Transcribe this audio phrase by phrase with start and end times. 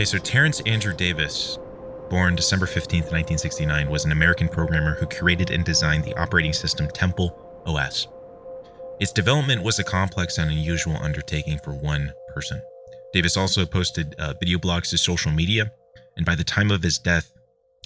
[0.00, 1.58] Okay, so Terrence Andrew Davis,
[2.08, 6.88] born December 15th, 1969, was an American programmer who created and designed the operating system
[6.88, 8.08] Temple OS.
[8.98, 12.62] Its development was a complex and unusual undertaking for one person.
[13.12, 15.70] Davis also posted uh, video blogs to social media,
[16.16, 17.34] and by the time of his death,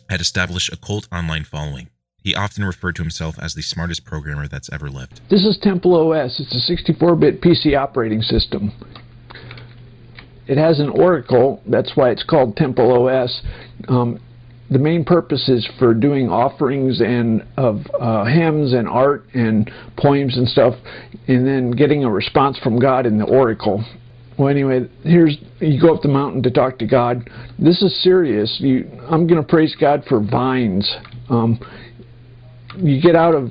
[0.08, 1.90] had established a cult online following.
[2.22, 5.20] He often referred to himself as the smartest programmer that's ever lived.
[5.30, 6.38] This is Temple OS.
[6.38, 8.70] It's a 64 bit PC operating system.
[10.46, 13.42] It has an Oracle, that's why it's called Temple OS.
[13.88, 14.20] Um,
[14.70, 20.36] the main purpose is for doing offerings and of uh, hymns and art and poems
[20.36, 20.74] and stuff,
[21.28, 23.84] and then getting a response from God in the Oracle.
[24.38, 27.30] Well, anyway, here's you go up the mountain to talk to God.
[27.58, 28.56] This is serious.
[28.58, 30.90] You, I'm going to praise God for vines.
[31.30, 31.60] Um,
[32.76, 33.50] you get out of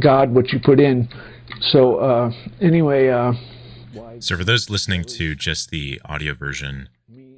[0.00, 1.08] God what you put in.
[1.60, 2.30] So uh,
[2.60, 3.08] anyway.
[3.08, 3.32] Uh,
[4.20, 6.88] so for those listening to just the audio version,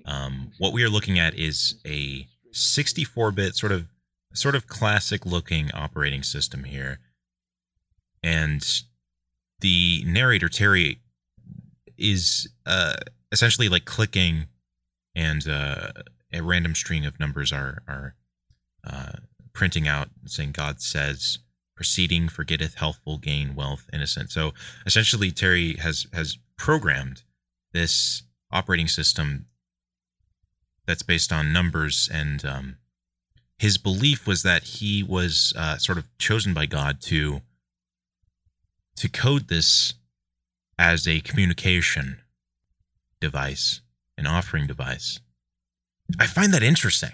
[0.05, 3.87] um, what we are looking at is a 64-bit sort of
[4.33, 6.99] sort of classic-looking operating system here,
[8.23, 8.83] and
[9.61, 11.01] the narrator Terry
[11.97, 12.97] is uh,
[13.33, 14.47] essentially like clicking,
[15.15, 15.89] and uh,
[16.33, 18.15] a random string of numbers are are
[18.87, 19.13] uh,
[19.53, 21.39] printing out saying God says
[21.75, 24.31] proceeding forgetteth healthful gain wealth innocent.
[24.31, 24.53] So
[24.87, 27.23] essentially, Terry has has programmed
[27.73, 29.47] this operating system
[30.87, 32.77] that's based on numbers and um,
[33.59, 37.41] his belief was that he was uh, sort of chosen by God to
[38.97, 39.95] to code this
[40.79, 42.21] as a communication
[43.21, 43.81] device,
[44.17, 45.21] an offering device.
[46.19, 47.13] I find that interesting.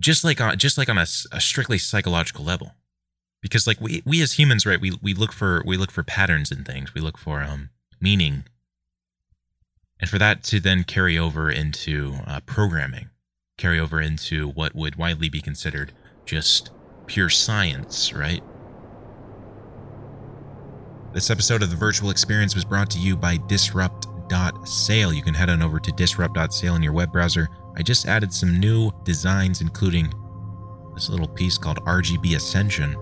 [0.00, 2.72] Just like on just like on a, a strictly psychological level,
[3.40, 4.80] because like we we as humans, right?
[4.80, 6.94] We we look for we look for patterns in things.
[6.94, 7.70] We look for um
[8.04, 8.44] meaning,
[9.98, 13.08] and for that to then carry over into uh, programming,
[13.56, 15.94] carry over into what would widely be considered
[16.26, 16.70] just
[17.06, 18.42] pure science, right?
[21.14, 25.14] This episode of the Virtual Experience was brought to you by Disrupt.sale.
[25.14, 27.48] You can head on over to disrupt.sale in your web browser.
[27.74, 30.12] I just added some new designs, including
[30.94, 32.92] this little piece called RGB Ascension.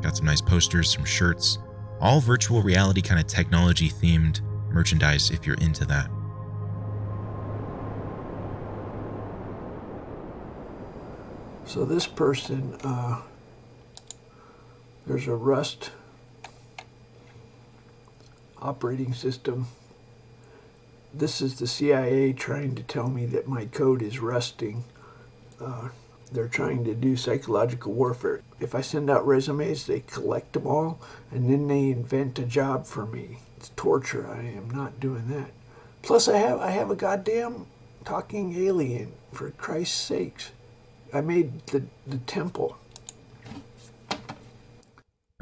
[0.00, 1.58] Got some nice posters, some shirts,
[2.00, 6.10] all virtual reality kind of technology themed merchandise if you're into that.
[11.64, 13.20] So this person, uh,
[15.06, 15.90] there's a Rust
[18.60, 19.68] operating system.
[21.12, 24.84] This is the CIA trying to tell me that my code is rusting.
[25.60, 25.88] Uh,
[26.32, 28.42] they're trying to do psychological warfare.
[28.60, 31.00] If I send out resumes, they collect them all
[31.30, 33.38] and then they invent a job for me.
[33.56, 34.28] It's torture.
[34.28, 35.50] I am not doing that.
[36.02, 37.66] Plus, I have I have a goddamn
[38.04, 39.12] talking alien.
[39.32, 40.52] For Christ's sakes,
[41.12, 42.78] I made the the temple.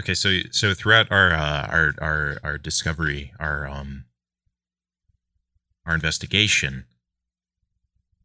[0.01, 4.07] Okay, so so throughout our uh, our our our discovery, our um
[5.85, 6.87] our investigation,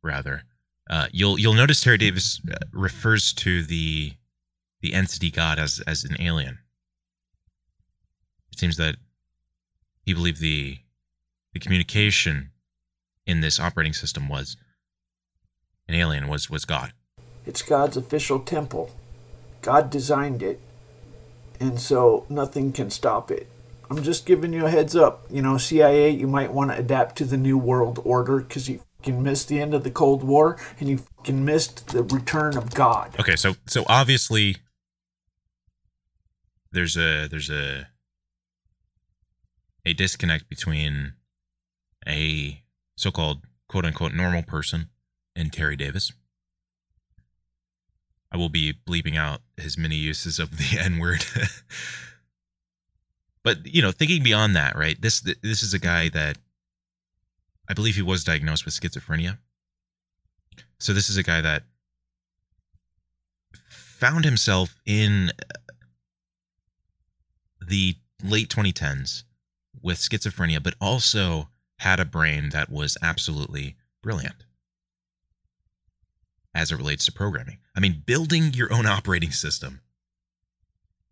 [0.02, 0.44] rather,
[0.92, 4.14] uh, you'll you'll notice Terry Davis uh, refers to the
[4.82, 6.60] the entity God as as an alien.
[8.52, 8.98] It seems that
[10.04, 10.80] he believed the
[11.54, 12.52] the communication
[13.26, 14.58] in this operating system was
[15.88, 16.92] an alien was was God.
[17.46, 18.92] It's God's official temple.
[19.62, 20.60] God designed it
[21.62, 23.48] and so nothing can stop it.
[23.90, 25.24] I'm just giving you a heads up.
[25.30, 28.82] You know, CIA, you might want to adapt to the new world order because you
[29.04, 32.74] can miss the end of the Cold War and you can miss the return of
[32.74, 33.16] God.
[33.20, 34.58] Okay, so so obviously
[36.72, 37.88] there's a there's a
[39.86, 41.14] a disconnect between
[42.08, 42.64] a
[42.96, 44.90] so-called quote unquote normal person
[45.36, 46.12] and Terry Davis.
[48.32, 51.26] I will be bleeping out his many uses of the N word.
[53.44, 55.02] but you know, thinking beyond that, right?
[55.02, 56.38] This this is a guy that
[57.72, 59.38] I believe he was diagnosed with schizophrenia.
[60.78, 61.64] So this is a guy that
[63.70, 65.60] found himself in uh,
[67.66, 69.24] the late 2010s
[69.82, 71.48] with schizophrenia, but also
[71.80, 74.44] had a brain that was absolutely brilliant
[76.54, 77.60] as it relates to programming.
[77.74, 79.80] I mean, building your own operating system,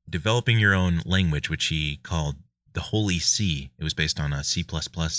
[0.09, 2.35] developing your own language, which he called
[2.73, 3.71] the Holy C.
[3.79, 4.65] It was based on a C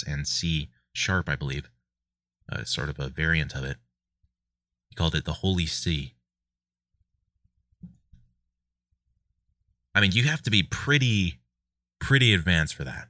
[0.06, 1.70] and C sharp, I believe,
[2.50, 3.76] uh, sort of a variant of it.
[4.88, 6.14] He called it the Holy C.
[9.94, 11.40] I mean, you have to be pretty,
[11.98, 13.08] pretty advanced for that.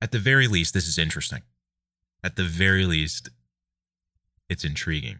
[0.00, 1.42] At the very least, this is interesting.
[2.22, 3.30] At the very least,
[4.48, 5.18] it's intriguing.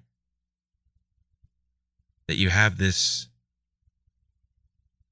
[2.26, 3.28] That you have this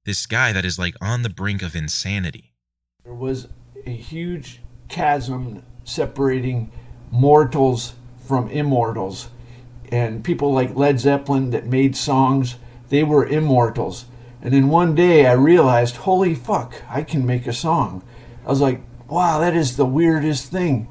[0.05, 2.53] this guy that is like on the brink of insanity.
[3.03, 3.49] There was
[3.85, 6.71] a huge chasm separating
[7.11, 7.95] mortals
[8.25, 9.29] from immortals.
[9.89, 12.55] And people like Led Zeppelin that made songs,
[12.89, 14.05] they were immortals.
[14.41, 18.03] And then one day I realized, holy fuck, I can make a song.
[18.45, 20.87] I was like, wow, that is the weirdest thing.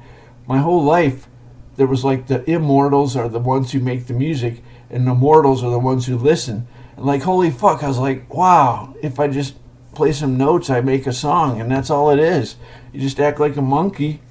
[0.47, 1.27] My whole life,
[1.75, 5.63] there was like the immortals are the ones who make the music, and the mortals
[5.63, 6.67] are the ones who listen.
[6.95, 9.55] And like, holy fuck, I was like, wow, if I just
[9.93, 12.55] play some notes, I make a song, and that's all it is.
[12.91, 14.21] You just act like a monkey.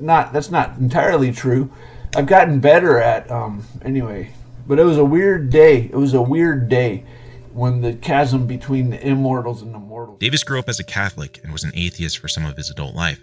[0.00, 1.70] Not that's not entirely true.
[2.16, 4.32] I've gotten better at um anyway,
[4.66, 5.90] but it was a weird day.
[5.92, 7.04] It was a weird day
[7.52, 10.18] when the chasm between the immortals and the mortals.
[10.20, 12.94] Davis grew up as a Catholic and was an atheist for some of his adult
[12.94, 13.20] life.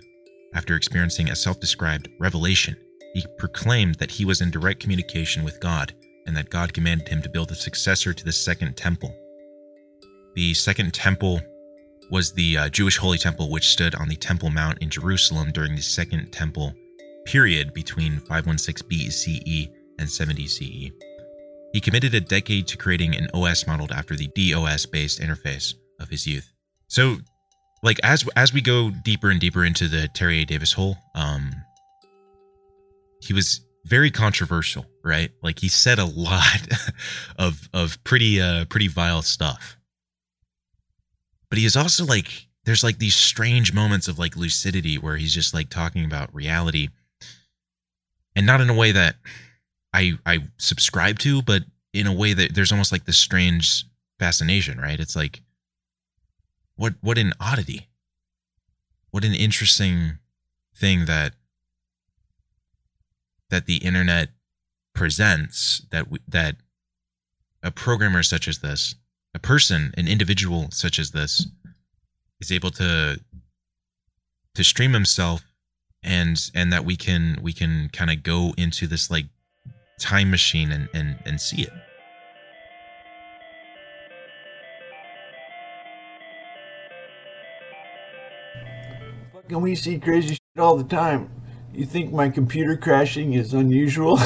[0.54, 2.76] After experiencing a self described revelation,
[3.14, 5.94] he proclaimed that he was in direct communication with God
[6.28, 9.16] and that God commanded him to build a successor to the Second Temple.
[10.36, 11.42] The Second Temple
[12.10, 15.76] was the uh, Jewish Holy Temple, which stood on the Temple Mount in Jerusalem during
[15.76, 16.74] the Second Temple
[17.26, 20.92] period between 516 BCE and 70 CE.
[21.74, 26.10] He committed a decade to creating an OS modeled after the DOS based interface of
[26.10, 26.52] his youth.
[26.88, 27.18] So,
[27.84, 30.46] like as as we go deeper and deeper into the Terry A.
[30.46, 31.52] Davis hole, um,
[33.20, 35.32] he was very controversial, right?
[35.44, 36.68] Like he said a lot
[37.38, 39.75] of of pretty uh pretty vile stuff.
[41.50, 45.34] But he is also like there's like these strange moments of like lucidity where he's
[45.34, 46.90] just like talking about reality
[48.36, 49.16] and not in a way that
[49.94, 51.64] I I subscribe to, but
[51.94, 53.86] in a way that there's almost like this strange
[54.20, 55.00] fascination, right?
[55.00, 55.42] It's like
[56.76, 57.88] what what an oddity.
[59.12, 60.18] What an interesting
[60.76, 61.34] thing that
[63.50, 64.30] that the internet
[64.94, 66.58] presents that we, that
[67.64, 68.96] a programmer such as this,
[69.36, 71.46] a person, an individual such as this
[72.40, 73.20] is able to
[74.56, 75.44] to stream himself
[76.02, 79.26] and and that we can we can kind of go into this like
[80.00, 81.74] time machine and and and see it
[89.34, 91.30] Fucking we see crazy shit all the time.
[91.74, 94.18] You think my computer crashing is unusual?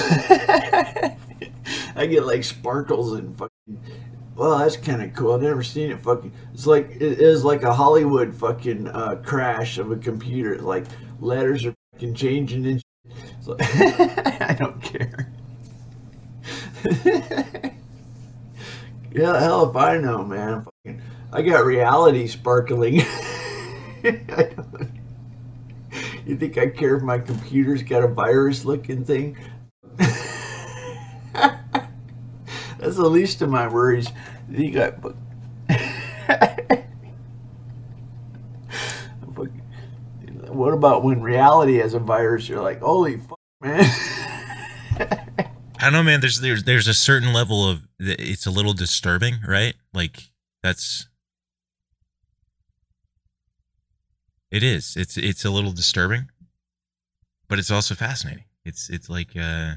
[1.96, 3.80] I get like sparkles and fucking.
[4.40, 5.34] Well, that's kind of cool.
[5.34, 6.00] I've never seen it.
[6.00, 10.58] Fucking, it's like it is like a Hollywood fucking uh, crash of a computer.
[10.60, 10.86] Like
[11.20, 12.82] letters are fucking changing and.
[13.46, 13.60] Like,
[14.42, 15.30] I don't care.
[19.12, 20.64] yeah, hell if I know, man.
[20.64, 21.02] Fucking,
[21.34, 23.02] I got reality sparkling.
[26.26, 29.36] You think I care if my computer's got a virus looking thing?
[32.80, 34.08] That's the least of my worries.
[34.50, 34.94] You got.
[40.48, 42.50] what about when reality has a virus?
[42.50, 43.84] You're like, holy fuck, man.
[45.00, 46.22] I don't know, man.
[46.22, 49.76] There's there's there's a certain level of it's a little disturbing, right?
[49.94, 50.31] Like
[50.64, 51.10] that's
[54.52, 54.96] It is.
[54.98, 56.30] It's it's a little disturbing,
[57.48, 58.45] but it's also fascinating.
[58.66, 59.76] It's it's like uh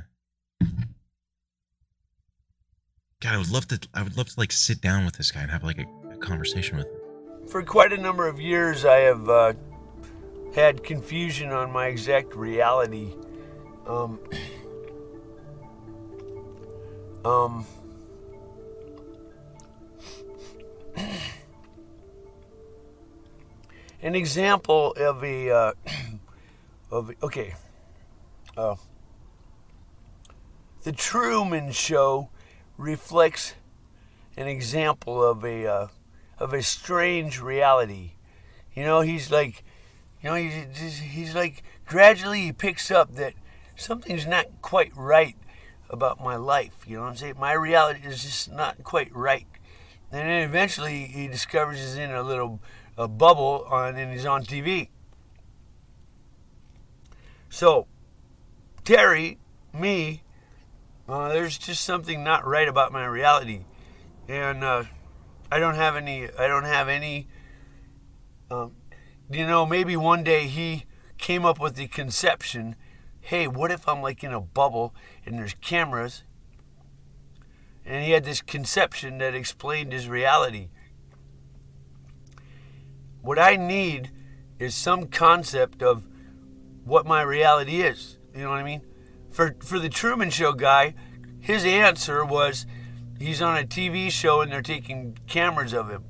[3.22, 5.42] God, I would love to I would love to like sit down with this guy
[5.42, 6.96] and have like a, a conversation with him.
[7.48, 9.52] For quite a number of years I have uh,
[10.56, 13.14] had confusion on my exact reality.
[13.86, 14.18] Um,
[17.24, 17.64] um
[24.02, 25.72] an example of a uh,
[26.90, 27.54] of okay
[28.56, 28.74] uh,
[30.82, 32.28] the truman show
[32.82, 33.54] reflects
[34.36, 35.86] an example of a uh,
[36.38, 38.12] of a strange reality.
[38.74, 39.64] You know he's like
[40.22, 43.34] you know he's, he's like gradually he picks up that
[43.76, 45.36] something's not quite right
[45.88, 46.74] about my life.
[46.86, 47.34] You know what i'm saying?
[47.38, 49.46] My reality is just not quite right.
[50.10, 52.60] And then eventually he discovers he's in a little
[52.96, 54.88] a bubble on and he's on TV.
[57.48, 57.86] So,
[58.84, 59.38] Terry,
[59.74, 60.21] me,
[61.08, 63.64] uh, there's just something not right about my reality,
[64.28, 64.84] and uh,
[65.50, 66.28] I don't have any.
[66.38, 67.28] I don't have any.
[68.50, 68.72] Um,
[69.30, 70.84] you know, maybe one day he
[71.18, 72.76] came up with the conception.
[73.20, 74.94] Hey, what if I'm like in a bubble
[75.24, 76.22] and there's cameras?
[77.84, 80.68] And he had this conception that explained his reality.
[83.22, 84.10] What I need
[84.58, 86.06] is some concept of
[86.84, 88.18] what my reality is.
[88.34, 88.82] You know what I mean?
[89.32, 90.94] For for the Truman Show guy,
[91.40, 92.66] his answer was
[93.18, 96.04] he's on a TV show and they're taking cameras of him.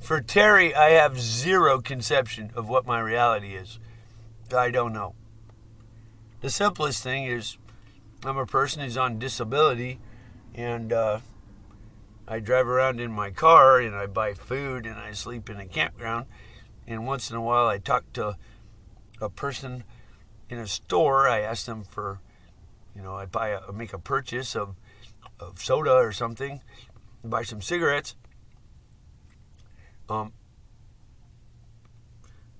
[0.00, 3.78] For Terry, I have zero conception of what my reality is.
[4.54, 5.14] I don't know.
[6.40, 7.56] The simplest thing is
[8.24, 10.00] I'm a person who's on disability
[10.54, 11.20] and uh,
[12.26, 15.66] I drive around in my car and I buy food and I sleep in a
[15.66, 16.26] campground.
[16.86, 18.36] And once in a while, I talk to
[19.20, 19.84] a person
[20.48, 21.28] in a store.
[21.28, 22.20] I ask them for,
[22.94, 24.76] you know, I buy a, make a purchase of,
[25.40, 26.60] of soda or something,
[27.24, 28.14] buy some cigarettes.
[30.08, 30.32] Um,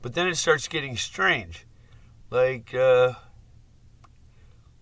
[0.00, 1.66] but then it starts getting strange.
[2.30, 3.14] Like, uh,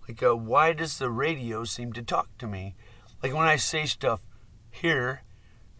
[0.06, 2.74] like, uh, why does the radio seem to talk to me?
[3.22, 4.20] Like when I say stuff
[4.70, 5.22] here,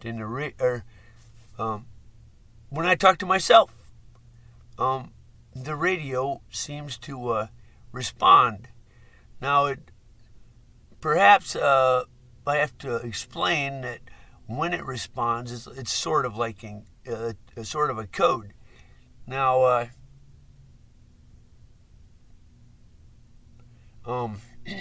[0.03, 0.85] in the ra- or
[1.59, 1.87] um,
[2.69, 3.71] when I talk to myself,
[4.79, 5.13] um,
[5.55, 7.47] the radio seems to uh,
[7.93, 8.69] respond.
[9.41, 9.79] Now, it
[11.01, 12.05] perhaps uh,
[12.47, 14.01] I have to explain that
[14.47, 18.53] when it responds, it's, it's sort of like a, a, a, sort of a code.
[19.27, 19.87] Now, uh,
[24.05, 24.41] um,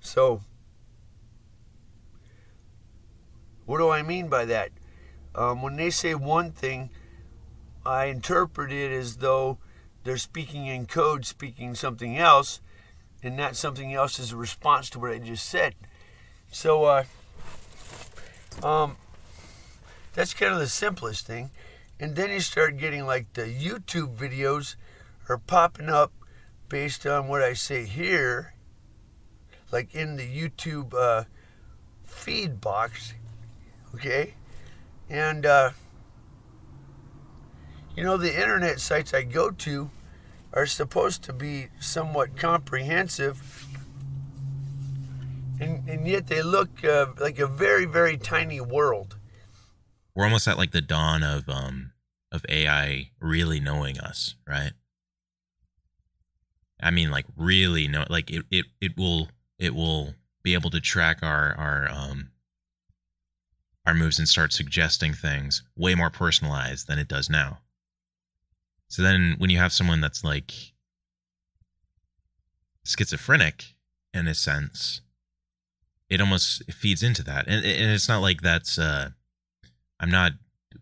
[0.00, 0.42] so
[3.66, 4.70] what do I mean by that?
[5.32, 6.90] Um, when they say one thing,
[7.86, 9.58] I interpret it as though
[10.04, 12.60] they're speaking in code, speaking something else,
[13.22, 15.74] and that something else is a response to what I just said.
[16.50, 17.04] So, uh,
[18.62, 18.96] um,
[20.14, 21.50] that's kind of the simplest thing.
[21.98, 24.76] And then you start getting like the YouTube videos
[25.28, 26.12] are popping up
[26.68, 28.54] based on what I say here,
[29.70, 31.24] like in the YouTube uh,
[32.04, 33.14] feed box,
[33.94, 34.34] okay?
[35.10, 35.70] And, uh,
[37.96, 39.90] you know, the internet sites I go to
[40.52, 43.66] are supposed to be somewhat comprehensive,
[45.60, 49.16] and, and yet they look uh, like a very, very tiny world.
[50.14, 51.92] We're almost at like the dawn of um
[52.32, 54.72] of AI really knowing us, right?
[56.82, 59.28] I mean, like really know, like it, it, it will,
[59.58, 62.30] it will be able to track our, our, um,
[63.84, 67.58] our moves and start suggesting things way more personalized than it does now.
[68.90, 70.52] So then when you have someone that's like
[72.84, 73.74] schizophrenic
[74.12, 75.00] in a sense,
[76.08, 77.46] it almost feeds into that.
[77.46, 79.10] And, and it's not like that's, uh,
[80.00, 80.32] I'm not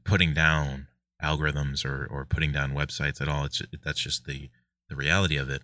[0.05, 0.89] putting down
[1.23, 3.45] algorithms or, or putting down websites at all.
[3.45, 4.49] It's, that's just the,
[4.89, 5.63] the reality of it.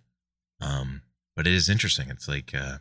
[0.61, 1.01] Um,
[1.35, 2.11] but it is interesting.
[2.11, 2.79] It's like, uh,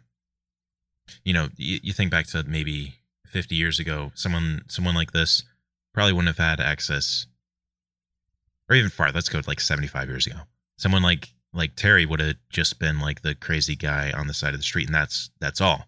[1.24, 2.96] you know, you, you think back to maybe
[3.27, 5.43] 50 years ago, someone, someone like this
[5.93, 7.27] probably wouldn't have had access
[8.70, 9.12] or even far.
[9.12, 10.39] Let's go like 75 years ago.
[10.77, 14.53] Someone like, like Terry would have just been like the crazy guy on the side
[14.53, 14.88] of the street.
[14.88, 15.88] And that's, that's all.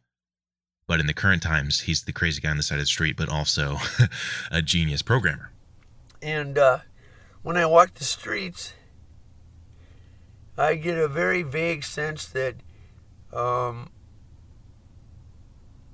[0.88, 3.18] But in the current times, he's the crazy guy on the side of the street,
[3.18, 3.78] but also
[4.52, 5.52] a genius programmer.
[6.22, 6.80] And uh,
[7.42, 8.74] when I walk the streets,
[10.58, 12.56] I get a very vague sense that
[13.34, 13.90] um,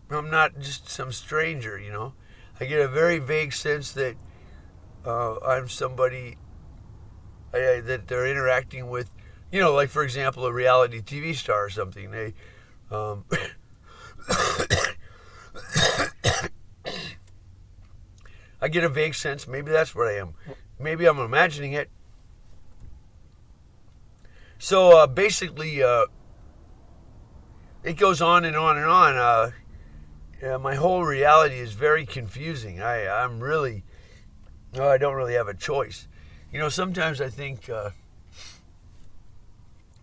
[0.09, 2.13] I'm not just some stranger, you know.
[2.59, 4.15] I get a very vague sense that
[5.05, 6.37] uh, I'm somebody
[7.53, 9.11] I, that they're interacting with,
[9.51, 12.11] you know, like for example, a reality TV star or something.
[12.11, 12.33] They,
[12.89, 13.25] um,
[18.61, 19.47] I get a vague sense.
[19.47, 20.33] Maybe that's what I am.
[20.79, 21.89] Maybe I'm imagining it.
[24.59, 26.05] So uh, basically, uh,
[27.83, 29.17] it goes on and on and on.
[29.17, 29.51] Uh,
[30.41, 32.81] yeah, my whole reality is very confusing.
[32.81, 33.83] I, I'm really,
[34.73, 36.07] no, I don't really have a choice.
[36.51, 37.91] You know, sometimes I think uh,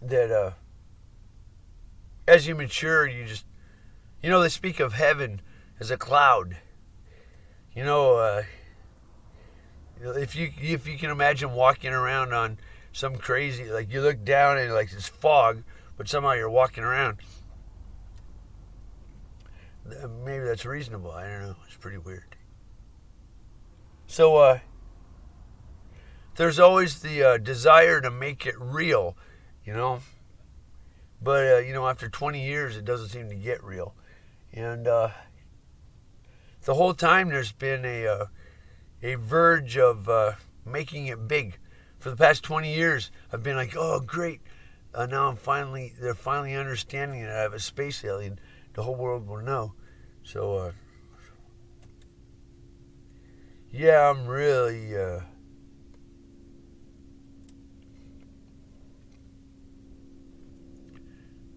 [0.00, 0.52] that uh,
[2.26, 3.44] as you mature, you just,
[4.22, 5.42] you know, they speak of heaven
[5.78, 6.56] as a cloud.
[7.74, 8.42] You know, uh,
[10.00, 12.58] if you if you can imagine walking around on
[12.92, 15.62] some crazy like you look down and like it's fog,
[15.96, 17.18] but somehow you're walking around.
[20.24, 21.10] Maybe that's reasonable.
[21.12, 21.56] I don't know.
[21.66, 22.36] It's pretty weird.
[24.06, 24.58] So uh,
[26.38, 29.16] there's always the uh, desire to make it real,
[29.64, 30.00] you know.
[31.20, 33.94] But uh, you know, after 20 years, it doesn't seem to get real,
[34.52, 35.10] and uh,
[36.62, 38.26] the whole time there's been a uh,
[39.02, 40.32] a verge of uh,
[40.64, 41.58] making it big
[41.98, 44.40] for the past 20 years, I've been like, oh, great.
[44.94, 48.38] Uh, now I'm finally, they're finally understanding that I have a space alien.
[48.74, 49.74] The whole world will know.
[50.22, 50.72] So,
[53.72, 54.94] yeah, I'm really,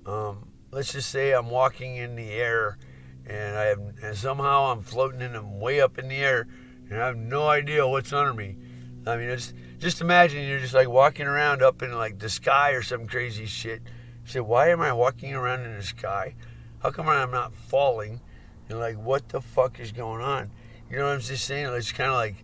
[0.06, 2.78] Um, let's just say I'm walking in the air,
[3.26, 6.48] and I have and somehow I'm floating and I'm way up in the air,
[6.90, 8.58] and I have no idea what's under me.
[9.06, 12.72] I mean, it's just imagine you're just like walking around up in like the sky
[12.72, 13.82] or some crazy shit.
[14.26, 16.36] You say, why am I walking around in the sky?
[16.80, 18.22] How come I'm not falling?
[18.70, 20.52] And like, what the fuck is going on?
[20.90, 21.74] You know what I'm just saying?
[21.74, 22.44] It's kind of like,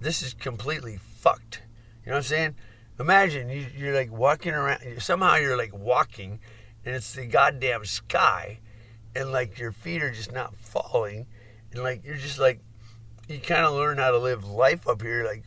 [0.00, 1.62] this is completely fucked.
[2.04, 2.54] You know what I'm saying?
[2.98, 6.40] Imagine you, you're like walking around, somehow you're like walking,
[6.86, 8.60] and it's the goddamn sky,
[9.14, 11.26] and like your feet are just not falling,
[11.72, 12.60] and like you're just like,
[13.28, 15.24] you kind of learn how to live life up here.
[15.24, 15.42] Like,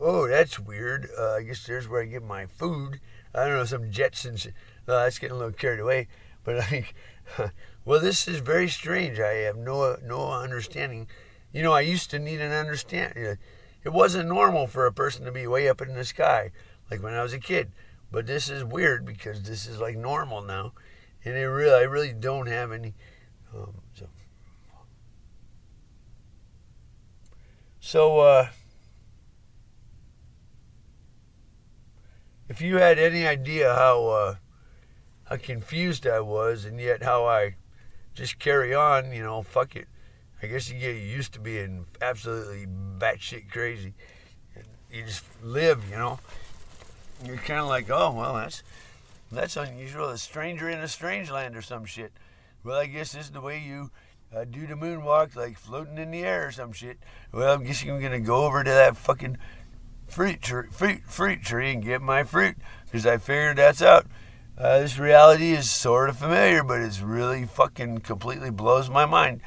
[0.00, 1.08] oh, that's weird.
[1.18, 3.00] Uh, I guess there's where I get my food.
[3.34, 4.46] I don't know, some Jetsons.
[4.46, 4.52] Uh,
[4.86, 6.06] that's getting a little carried away.
[6.44, 6.94] But like,
[7.84, 9.18] well, this is very strange.
[9.18, 11.08] I have no no understanding.
[11.52, 13.36] You know, I used to need an understanding.
[13.82, 16.52] It wasn't normal for a person to be way up in the sky,
[16.88, 17.72] like when I was a kid.
[18.10, 20.72] But this is weird because this is like normal now,
[21.24, 22.94] and it really, I really don't have any.
[23.54, 24.06] Um, so,
[27.80, 28.48] so uh,
[32.48, 34.34] if you had any idea how uh,
[35.24, 37.56] how confused I was, and yet how I
[38.14, 39.86] just carry on, you know, fuck it.
[40.42, 42.66] I guess you get used to being absolutely
[42.98, 43.92] batshit crazy.
[44.90, 46.18] You just live, you know.
[47.24, 48.62] You're kind of like, oh well, that's
[49.30, 50.08] that's unusual.
[50.08, 52.12] A stranger in a strange land or some shit.
[52.64, 53.90] Well, I guess this is the way you
[54.34, 56.98] uh, do the moonwalk, like floating in the air or some shit.
[57.32, 59.38] Well, I'm guessing I'm gonna go over to that fucking
[60.06, 64.06] fruit tree, fruit fruit tree and get my fruit because I figured that's out.
[64.56, 69.40] Uh, this reality is sort of familiar, but it's really fucking completely blows my mind.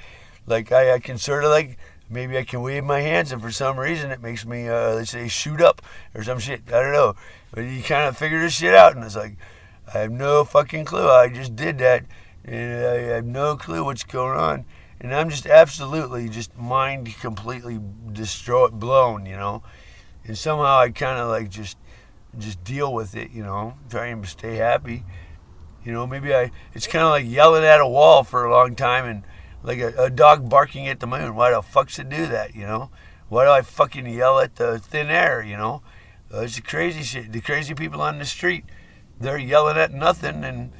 [0.45, 1.77] Like I, I can sort of like
[2.09, 5.11] maybe I can wave my hands, and for some reason it makes me uh, let's
[5.11, 5.81] say shoot up
[6.15, 6.61] or some shit.
[6.67, 7.15] I don't know,
[7.51, 9.37] but you kind of figure this shit out, and it's like
[9.93, 11.09] I have no fucking clue.
[11.09, 12.05] I just did that,
[12.45, 14.65] and I have no clue what's going on,
[14.99, 17.79] and I'm just absolutely just mind completely
[18.11, 19.63] destroyed, blown, you know,
[20.25, 21.77] and somehow I kind of like just
[22.37, 25.03] just deal with it, you know, trying to stay happy.
[25.83, 28.75] You know, maybe I it's kind of like yelling at a wall for a long
[28.75, 29.23] time and
[29.63, 31.35] like a, a, dog barking at the moon.
[31.35, 32.89] Why the fuck should do that, you know?
[33.29, 35.81] Why do I fucking yell at the thin air, you know?
[36.33, 37.31] It's the crazy shit.
[37.31, 38.65] The crazy people on the street,
[39.19, 40.71] they're yelling at nothing and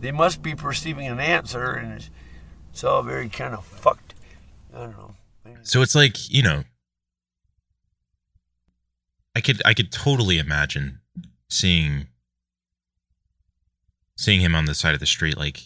[0.00, 2.10] they must be perceiving an answer and it's,
[2.72, 4.14] it's all very kind of fucked.
[4.72, 5.14] I don't know.
[5.62, 6.64] So it's like, you know,
[9.34, 11.00] I could I could totally imagine
[11.48, 12.08] seeing
[14.16, 15.60] seeing him on the side of the street like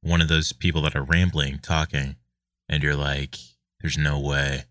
[0.00, 2.14] one of those people that are rambling talking
[2.68, 3.36] and you're like
[3.80, 4.66] there's no way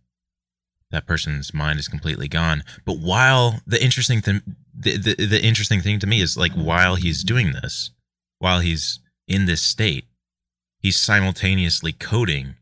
[0.96, 4.42] that person's mind is completely gone but while the interesting thing
[4.78, 7.92] the, the, the interesting thing to me is like while he's doing this
[8.40, 10.06] while he's in this state
[10.80, 12.56] he's simultaneously coding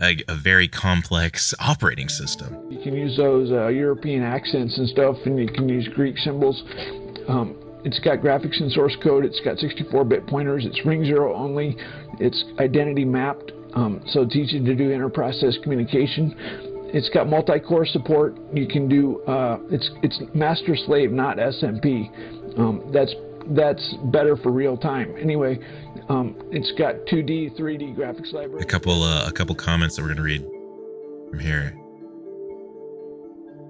[0.00, 2.56] a, a, very complex operating system.
[2.70, 6.62] You can use those uh, European accents and stuff, and you can use Greek symbols.
[7.28, 9.24] Um, it's got graphics and source code.
[9.24, 10.66] It's got 64-bit pointers.
[10.66, 11.76] It's ring zero only.
[12.20, 16.67] It's identity mapped, um, so it's easy to do inter-process communication.
[16.90, 18.36] It's got multi-core support.
[18.52, 22.08] You can do uh, it's it's master slave, not SMP.
[22.58, 23.14] Um, that's
[23.50, 25.14] that's better for real time.
[25.20, 25.58] Anyway,
[26.08, 28.62] um, it's got 2D, 3D graphics library.
[28.62, 30.44] A couple, uh, a couple comments that we're gonna read
[31.30, 31.74] from here.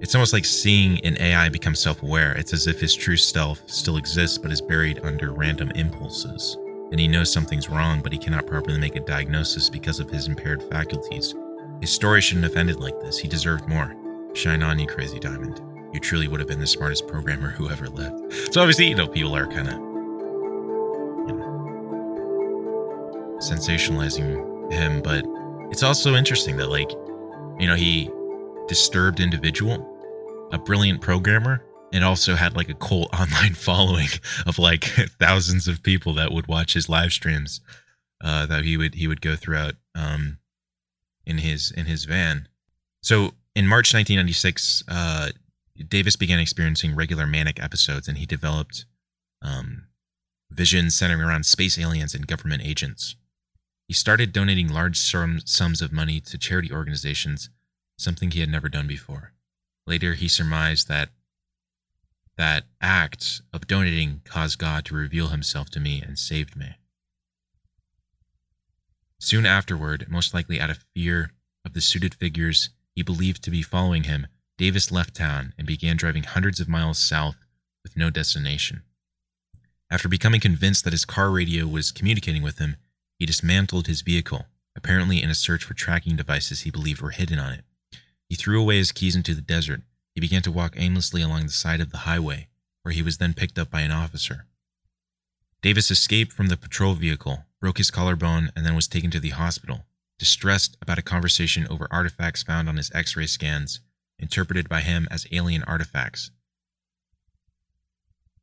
[0.00, 2.32] It's almost like seeing an AI become self-aware.
[2.32, 6.56] It's as if his true self still exists, but is buried under random impulses.
[6.90, 10.28] And he knows something's wrong, but he cannot properly make a diagnosis because of his
[10.28, 11.34] impaired faculties.
[11.80, 13.18] His story shouldn't have ended like this.
[13.18, 13.94] He deserved more.
[14.34, 15.60] Shine on, you crazy diamond.
[15.92, 18.32] You truly would have been the smartest programmer who ever lived.
[18.52, 19.74] So obviously, you know, people are kind of
[23.38, 25.24] sensationalizing him, but
[25.70, 26.90] it's also interesting that, like,
[27.58, 28.10] you know, he
[28.66, 34.08] disturbed individual, a brilliant programmer, and also had like a cult online following
[34.46, 34.84] of like
[35.18, 37.60] thousands of people that would watch his live streams
[38.22, 40.38] uh, that he would he would go throughout um,
[41.28, 42.48] in his in his van.
[43.02, 45.30] So in March 1996, uh,
[45.88, 48.86] Davis began experiencing regular manic episodes, and he developed
[49.42, 49.84] um,
[50.50, 53.14] visions centering around space aliens and government agents.
[53.86, 57.50] He started donating large sums of money to charity organizations,
[57.96, 59.32] something he had never done before.
[59.86, 61.10] Later, he surmised that
[62.36, 66.76] that act of donating caused God to reveal himself to me and saved me.
[69.20, 71.32] Soon afterward, most likely out of fear
[71.64, 74.26] of the suited figures he believed to be following him,
[74.56, 77.36] Davis left town and began driving hundreds of miles south
[77.82, 78.82] with no destination.
[79.90, 82.76] After becoming convinced that his car radio was communicating with him,
[83.18, 87.38] he dismantled his vehicle, apparently in a search for tracking devices he believed were hidden
[87.38, 87.64] on it.
[88.28, 89.82] He threw away his keys into the desert.
[90.14, 92.48] He began to walk aimlessly along the side of the highway,
[92.82, 94.46] where he was then picked up by an officer.
[95.60, 99.30] Davis escaped from the patrol vehicle, broke his collarbone, and then was taken to the
[99.30, 99.86] hospital,
[100.18, 103.80] distressed about a conversation over artifacts found on his x ray scans,
[104.18, 106.30] interpreted by him as alien artifacts.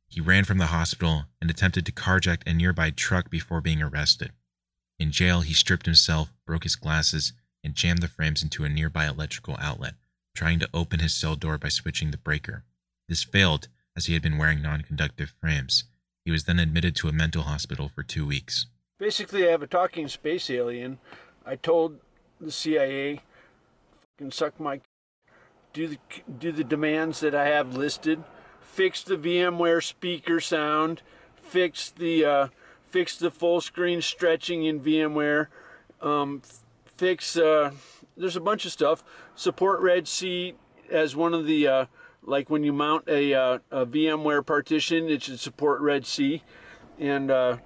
[0.08, 4.32] He ran from the hospital and attempted to carjack a nearby truck before being arrested.
[4.98, 7.32] In jail, he stripped himself, broke his glasses,
[7.64, 9.94] and jammed the frames into a nearby electrical outlet,
[10.34, 12.64] trying to open his cell door by switching the breaker.
[13.08, 15.84] This failed as he had been wearing non conductive frames.
[16.26, 18.66] He was then admitted to a mental hospital for two weeks.
[18.98, 20.98] Basically, I have a talking space alien.
[21.46, 22.00] I told
[22.40, 23.20] the CIA,
[24.18, 24.80] "Fucking suck my,
[25.72, 25.98] do the
[26.40, 28.24] do the demands that I have listed,
[28.60, 31.02] fix the VMware speaker sound,
[31.40, 32.48] fix the uh,
[32.88, 35.46] fix the full screen stretching in VMware,
[36.02, 36.42] um,
[36.86, 37.36] fix.
[37.36, 37.70] Uh,
[38.16, 39.04] there's a bunch of stuff.
[39.36, 40.54] Support RedSea
[40.90, 41.86] as one of the uh,
[42.26, 46.42] like when you mount a, uh, a, VMware partition, it should support RedSea,
[46.98, 47.56] and uh,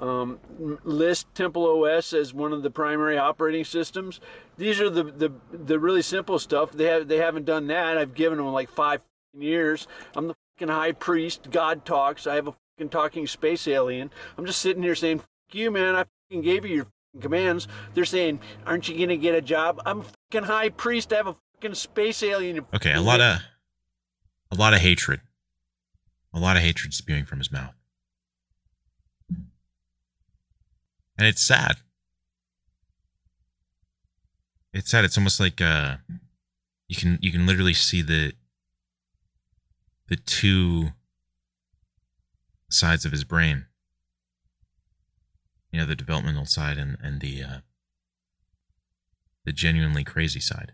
[0.00, 0.38] um,
[0.84, 4.20] list Temple OS as one of the primary operating systems.
[4.56, 6.72] These are the, the the really simple stuff.
[6.72, 7.98] They have they haven't done that.
[7.98, 9.00] I've given them like five
[9.36, 9.86] years.
[10.14, 11.50] I'm the fucking high priest.
[11.50, 12.26] God talks.
[12.26, 14.10] I have a fucking talking space alien.
[14.38, 15.96] I'm just sitting here saying, "Fuck you, man.
[15.96, 16.86] I fucking gave you your
[17.20, 21.12] commands." They're saying, "Aren't you gonna get a job?" I'm a fucking high priest.
[21.12, 22.66] I have a fucking space alien.
[22.74, 23.40] Okay, a lot of
[24.54, 25.20] a lot of hatred,
[26.32, 27.74] a lot of hatred spewing from his mouth.
[31.16, 31.76] and it's sad.
[34.72, 35.04] It's sad.
[35.04, 35.96] It's almost like uh,
[36.88, 38.32] you can you can literally see the
[40.08, 40.90] the two
[42.70, 43.66] sides of his brain.
[45.70, 47.58] You know, the developmental side and and the uh,
[49.44, 50.72] the genuinely crazy side.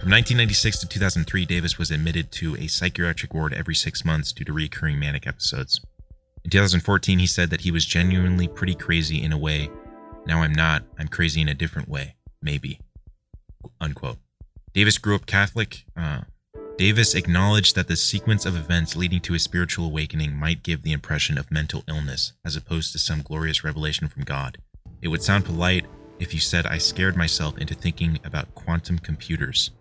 [0.00, 4.44] From 1996 to 2003, Davis was admitted to a psychiatric ward every six months due
[4.44, 5.80] to recurring manic episodes.
[6.44, 9.68] In 2014, he said that he was genuinely pretty crazy in a way.
[10.24, 10.84] Now I'm not.
[11.00, 12.14] I'm crazy in a different way.
[12.40, 12.80] Maybe.
[13.80, 14.18] Unquote.
[14.72, 15.84] Davis grew up Catholic.
[15.96, 16.20] Uh,
[16.76, 20.92] Davis acknowledged that the sequence of events leading to his spiritual awakening might give the
[20.92, 24.58] impression of mental illness, as opposed to some glorious revelation from God.
[25.02, 25.86] It would sound polite
[26.20, 29.72] if you said I scared myself into thinking about quantum computers.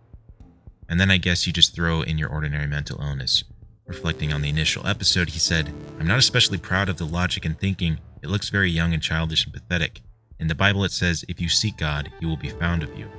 [0.89, 3.43] And then I guess you just throw in your ordinary mental illness.
[3.85, 7.59] Reflecting on the initial episode, he said, I'm not especially proud of the logic and
[7.59, 7.99] thinking.
[8.21, 10.01] It looks very young and childish and pathetic.
[10.39, 13.09] In the Bible, it says, If you seek God, he will be found of you.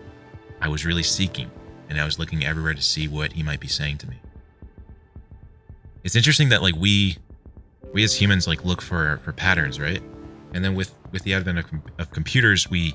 [0.61, 1.51] I was really seeking,
[1.89, 4.19] and I was looking everywhere to see what he might be saying to me.
[6.05, 7.19] It's interesting that like we,
[7.93, 10.03] we as humans like look for for patterns, right?
[10.53, 11.67] And then with with the advent of,
[11.99, 12.95] of computers, we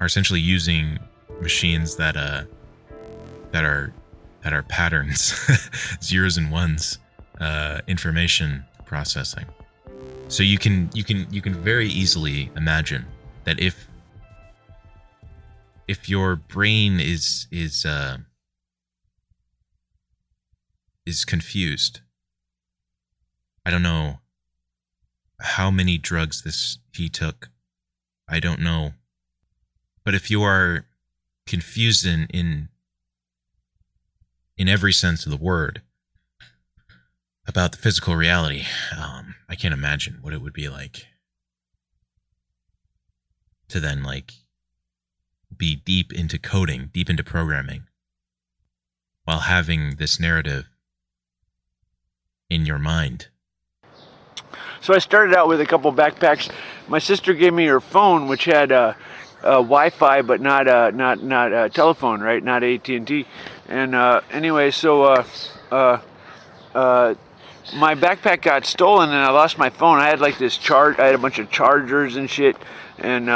[0.00, 0.98] are essentially using
[1.40, 2.44] machines that uh
[3.54, 3.94] that are
[4.42, 5.32] that are patterns,
[6.02, 6.98] zeros and ones,
[7.40, 9.44] uh, information processing.
[10.26, 13.06] So you can you can you can very easily imagine
[13.44, 13.86] that if
[15.86, 18.16] if your brain is is uh,
[21.06, 22.00] is confused,
[23.64, 24.18] I don't know
[25.40, 27.50] how many drugs this he took.
[28.28, 28.94] I don't know,
[30.04, 30.86] but if you are
[31.46, 32.68] confused in in
[34.56, 35.82] in every sense of the word
[37.46, 38.64] about the physical reality.
[38.96, 41.06] Um, I can't imagine what it would be like
[43.68, 44.32] to then like
[45.56, 47.84] be deep into coding, deep into programming,
[49.24, 50.68] while having this narrative
[52.50, 53.28] in your mind.
[54.80, 56.50] So I started out with a couple backpacks.
[56.88, 58.94] My sister gave me her phone, which had uh,
[59.44, 62.42] uh, Wi-Fi, but not uh, not not uh, telephone, right?
[62.42, 63.26] Not AT&T.
[63.68, 65.24] And uh, anyway, so uh,
[65.70, 67.14] uh,
[67.76, 69.98] my backpack got stolen, and I lost my phone.
[69.98, 70.98] I had like this charge.
[70.98, 72.56] I had a bunch of chargers and shit,
[72.98, 73.28] and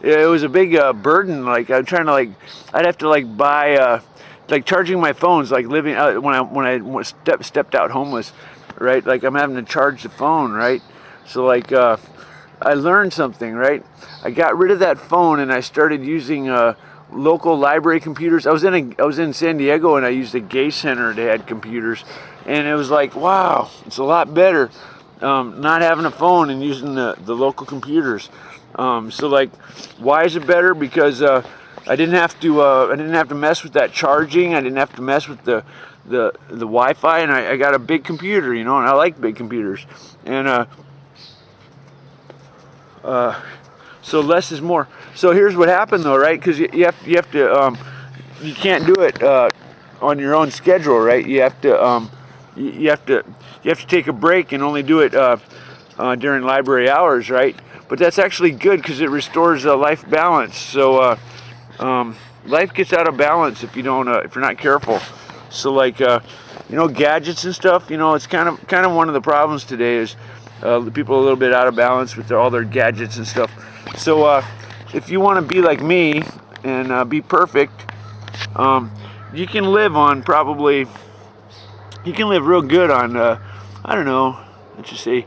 [0.00, 1.44] it was a big burden.
[1.44, 2.30] Like I'm trying to like,
[2.72, 4.00] I'd have to like buy
[4.48, 8.32] like charging my phones, like living uh, when I when I step, stepped out homeless,
[8.78, 9.04] right?
[9.04, 10.82] Like I'm having to charge the phone, right?
[11.26, 11.70] So like.
[12.62, 13.84] I learned something, right?
[14.22, 16.74] I got rid of that phone and I started using uh,
[17.10, 18.46] local library computers.
[18.46, 21.12] I was in a, I was in San Diego and I used a gay center
[21.12, 22.04] that had computers,
[22.46, 24.70] and it was like, wow, it's a lot better
[25.22, 28.28] um, not having a phone and using the, the local computers.
[28.74, 29.54] Um, so like,
[29.98, 30.74] why is it better?
[30.74, 31.46] Because uh,
[31.86, 34.54] I didn't have to uh, I didn't have to mess with that charging.
[34.54, 35.64] I didn't have to mess with the
[36.06, 39.20] the the Wi-Fi, and I, I got a big computer, you know, and I like
[39.20, 39.86] big computers,
[40.24, 40.66] and uh,
[43.04, 43.40] uh,
[44.02, 44.88] so less is more.
[45.14, 46.38] So here's what happened though, right?
[46.38, 47.78] Because you, you have you have to um,
[48.40, 49.50] you can't do it uh,
[50.00, 51.26] on your own schedule, right?
[51.26, 52.10] You have to um,
[52.56, 53.24] you, have to
[53.62, 55.36] you have to take a break and only do it uh,
[55.98, 57.56] uh, during library hours, right?
[57.88, 60.56] But that's actually good because it restores uh, life balance.
[60.56, 61.18] So uh,
[61.78, 65.00] um, life gets out of balance if you don't uh, if you're not careful.
[65.50, 66.20] So like uh,
[66.68, 67.90] you know gadgets and stuff.
[67.90, 70.16] You know it's kind of kind of one of the problems today is
[70.62, 73.50] uh, people a little bit out of balance with their, all their gadgets and stuff.
[73.96, 74.44] So uh,
[74.94, 76.22] if you want to be like me
[76.64, 77.90] and uh, be perfect,
[78.56, 78.90] um,
[79.32, 80.86] you can live on probably
[82.04, 83.40] you can live real good on uh,
[83.84, 84.38] I don't know
[84.76, 85.26] let's just say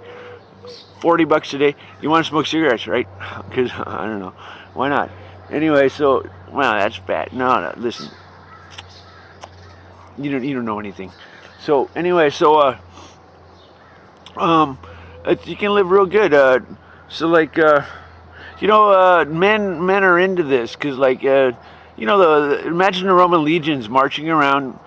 [1.00, 1.76] 40 bucks a day.
[2.02, 3.08] You want to smoke cigarettes, right?
[3.50, 4.34] Because I don't know
[4.74, 5.10] why not.
[5.52, 7.34] Anyway, so well that's bad.
[7.34, 8.10] No, no, listen,
[10.18, 11.12] you don't you don't know anything.
[11.60, 12.78] So anyway, so uh,
[14.38, 14.80] um,
[15.46, 16.34] you can live real good.
[16.34, 16.60] Uh,
[17.10, 17.86] so like uh,
[18.60, 21.52] you know, uh, men men are into this because like uh,
[21.98, 24.80] you know the imagine the Roman legions marching around.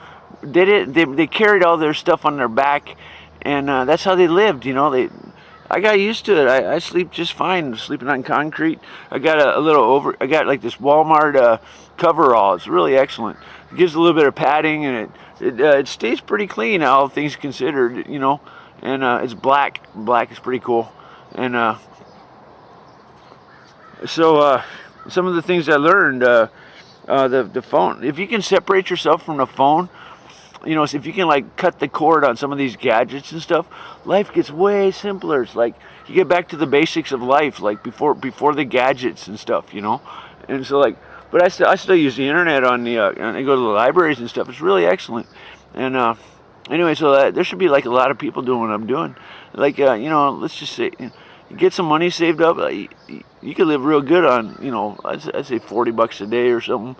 [0.43, 2.97] They did they they carried all their stuff on their back,
[3.43, 4.65] and uh, that's how they lived.
[4.65, 5.09] You know they.
[5.69, 6.47] I got used to it.
[6.47, 8.79] I, I sleep just fine sleeping on concrete.
[9.11, 10.17] I got a, a little over.
[10.21, 11.59] I got like this Walmart uh,
[11.97, 12.55] coverall.
[12.55, 13.37] It's really excellent.
[13.73, 16.83] It gives a little bit of padding and it it, uh, it stays pretty clean,
[16.83, 18.07] all things considered.
[18.07, 18.41] You know,
[18.83, 19.81] and uh, it's black.
[19.95, 20.93] Black is pretty cool,
[21.35, 21.79] and uh,
[24.07, 24.63] so uh,
[25.09, 26.49] some of the things I learned, uh,
[27.09, 28.05] uh, the the phone.
[28.05, 29.89] If you can separate yourself from the phone,
[30.65, 33.41] you know, if you can like cut the cord on some of these gadgets and
[33.41, 33.67] stuff,
[34.05, 35.43] life gets way simpler.
[35.43, 35.75] It's like
[36.07, 39.73] you get back to the basics of life, like before before the gadgets and stuff,
[39.73, 40.03] you know.
[40.49, 40.97] And so like,
[41.31, 43.61] but I still I still use the internet on the uh, and I go to
[43.61, 44.49] the libraries and stuff.
[44.49, 45.27] It's really excellent.
[45.75, 46.15] And uh,
[46.71, 49.17] anyway, so that, there should be like a lot of people doing what I'm doing.
[49.55, 50.91] Like uh, you know, let's just say.
[50.99, 51.13] You know,
[51.55, 52.59] get some money saved up.
[52.59, 52.89] Uh, you,
[53.43, 56.49] you could live real good on, you know, I'd, I'd say 40 bucks a day
[56.49, 56.97] or something.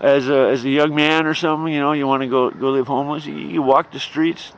[0.00, 2.70] As a, as a young man or something, you know, you want to go go
[2.70, 4.52] live homeless, you, you walk the streets,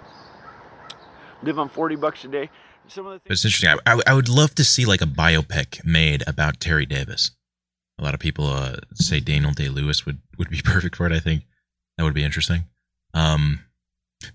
[1.42, 2.50] live on 40 bucks a day.
[2.88, 3.70] Some of the It's interesting.
[3.70, 7.30] I, I, I would love to see like a biopic made about Terry Davis.
[7.98, 11.12] A lot of people uh, say Daniel Day Lewis would, would be perfect for it.
[11.12, 11.44] I think
[12.00, 12.64] that would be interesting.
[13.12, 13.60] Um,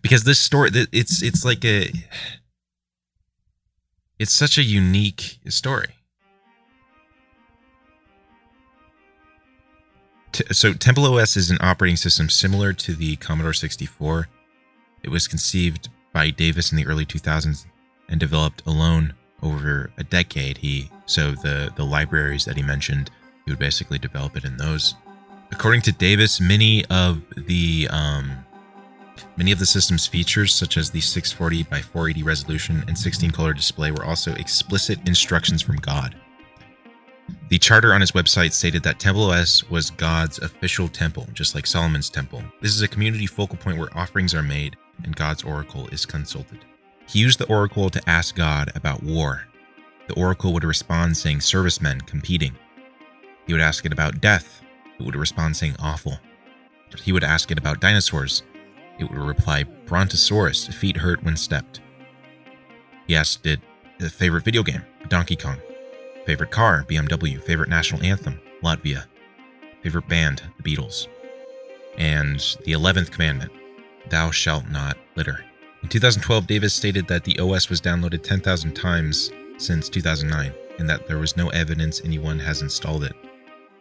[0.04, 1.92] because this story, it's it's like a
[4.20, 5.96] it's such a unique story.
[10.52, 14.28] So, Temple OS is an operating system similar to the Commodore 64.
[15.02, 17.66] It was conceived by Davis in the early 2000s
[18.10, 20.60] and developed alone over a decade.
[20.60, 23.10] He so the the libraries that he mentioned,
[23.44, 24.94] he would basically develop it in those.
[25.52, 28.46] According to Davis, many of the um,
[29.38, 33.54] Many of the system's features, such as the 640 by 480 resolution and 16 color
[33.54, 36.16] display, were also explicit instructions from God.
[37.50, 41.68] The charter on his website stated that Temple OS was God's official temple, just like
[41.68, 42.44] Solomon's temple.
[42.62, 46.60] This is a community focal point where offerings are made and God's oracle is consulted.
[47.08, 49.48] He used the oracle to ask God about war.
[50.08, 52.56] The oracle would respond saying servicemen competing.
[53.48, 54.62] He would ask it about death.
[55.00, 56.20] It would respond saying awful.
[57.04, 58.44] He would ask it about dinosaurs.
[59.00, 61.82] It would reply Brontosaurus, feet hurt when stepped.
[63.08, 63.60] He asked it
[64.10, 65.58] favorite video game, Donkey Kong.
[66.26, 67.42] Favorite car, BMW.
[67.42, 69.06] Favorite national anthem, Latvia.
[69.84, 71.08] Favorite band, the Beatles.
[71.98, 73.52] And the 11th commandment,
[74.10, 75.44] Thou shalt not litter.
[75.84, 81.08] In 2012, Davis stated that the OS was downloaded 10,000 times since 2009 and that
[81.08, 83.16] there was no evidence anyone has installed it.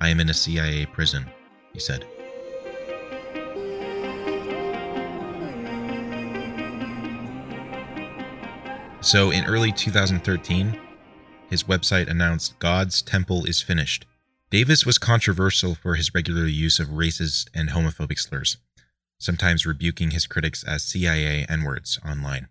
[0.01, 1.27] I am in a CIA prison,
[1.73, 2.05] he said.
[9.01, 10.81] So in early 2013,
[11.51, 14.07] his website announced God's Temple is finished.
[14.51, 18.57] Davis was controversial for his regular use of racist and homophobic slurs,
[19.19, 22.49] sometimes rebuking his critics as CIA N words online.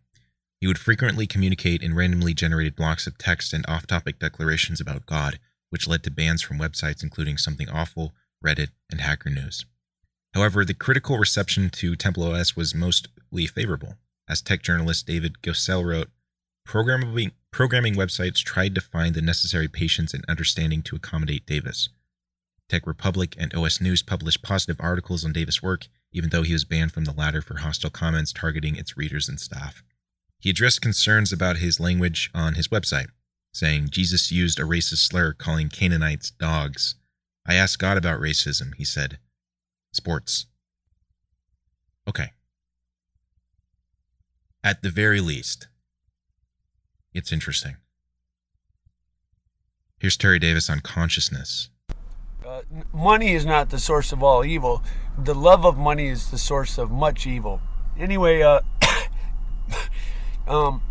[0.61, 5.05] He would frequently communicate in randomly generated blocks of text and off topic declarations about
[5.05, 5.39] God,
[5.73, 8.13] which led to bans from websites including Something Awful,
[8.45, 9.65] Reddit, and Hacker News.
[10.35, 13.95] However, the critical reception to Temple OS was mostly favorable.
[14.29, 16.09] As tech journalist David Cassel wrote,
[16.63, 21.89] Programming, programming websites tried to find the necessary patience and understanding to accommodate Davis.
[22.69, 26.65] Tech Republic and OS News published positive articles on Davis' work, even though he was
[26.65, 29.81] banned from the latter for hostile comments targeting its readers and staff.
[30.37, 33.07] He addressed concerns about his language on his website,
[33.53, 36.95] saying Jesus used a racist slur calling Canaanites dogs.
[37.45, 39.19] I asked God about racism, he said.
[39.91, 40.47] Sports.
[42.07, 42.31] Okay.
[44.63, 45.67] At the very least,
[47.13, 47.75] it's interesting.
[49.99, 51.69] Here's Terry Davis on consciousness.
[52.45, 52.61] Uh,
[52.91, 54.83] money is not the source of all evil.
[55.17, 57.61] The love of money is the source of much evil.
[57.97, 58.61] Anyway, uh,
[60.47, 60.81] um,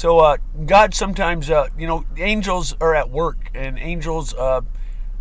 [0.00, 4.62] so uh, God sometimes, uh, you know, angels are at work, and angels, uh,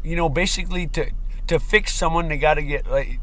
[0.06, 1.12] you know, basically to
[1.48, 3.20] to fix someone, they got to get like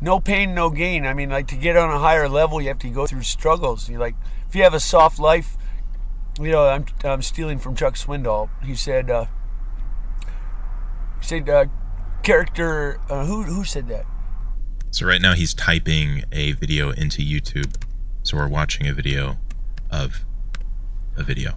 [0.00, 1.04] no pain, no gain.
[1.04, 3.90] I mean, like to get on a higher level, you have to go through struggles.
[3.90, 4.14] You like
[4.48, 5.58] if you have a soft life,
[6.40, 8.48] you know, I'm I'm stealing from Chuck Swindoll.
[8.64, 9.26] He said, uh,
[11.20, 11.66] he said, uh,
[12.22, 12.98] character.
[13.10, 14.06] Uh, who who said that?
[14.90, 17.74] So right now he's typing a video into YouTube.
[18.22, 19.36] So we're watching a video
[19.94, 20.24] of
[21.16, 21.54] a video.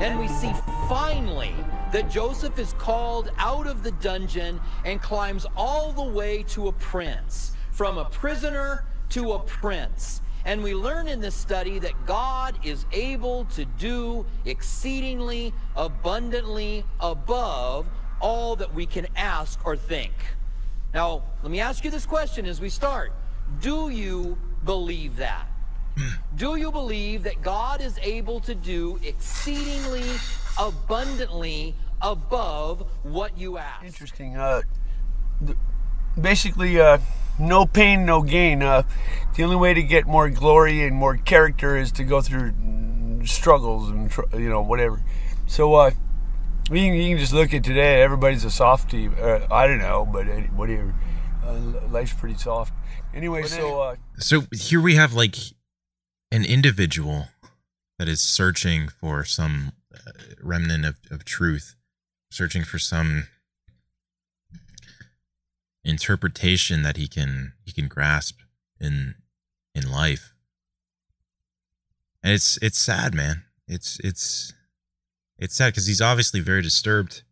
[0.00, 0.52] And we see
[0.88, 1.52] finally
[1.92, 6.72] that Joseph is called out of the dungeon and climbs all the way to a
[6.72, 10.20] prince, from a prisoner to a prince.
[10.44, 17.86] And we learn in this study that God is able to do exceedingly abundantly above
[18.24, 20.14] all that we can ask or think.
[20.94, 23.12] Now, let me ask you this question as we start
[23.60, 25.46] Do you believe that?
[26.34, 30.02] Do you believe that God is able to do exceedingly
[30.58, 33.84] abundantly above what you ask?
[33.84, 34.36] Interesting.
[34.36, 34.62] Uh,
[36.18, 36.98] basically, uh,
[37.38, 38.62] no pain, no gain.
[38.62, 38.84] Uh,
[39.36, 42.54] the only way to get more glory and more character is to go through
[43.26, 45.02] struggles and you know whatever.
[45.46, 45.90] So uh,
[46.70, 48.02] you can, you can just look at today.
[48.02, 49.08] Everybody's a softie.
[49.08, 50.94] Uh, I don't know, but whatever.
[51.44, 52.72] Uh, life's pretty soft.
[53.14, 55.36] Anyway, so uh, so here we have like
[56.32, 57.28] an individual
[57.98, 60.10] that is searching for some uh,
[60.42, 61.76] remnant of, of truth,
[62.30, 63.28] searching for some
[65.84, 68.40] interpretation that he can he can grasp
[68.80, 69.14] in
[69.74, 70.34] in life.
[72.22, 73.44] And it's it's sad, man.
[73.68, 74.54] It's it's
[75.38, 77.22] it's sad because he's obviously very disturbed.